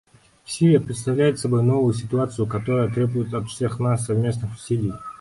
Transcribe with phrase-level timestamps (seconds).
[0.47, 4.93] Сирия представляет собой новую ситуацию, которая требует от всех нас совместных усилий.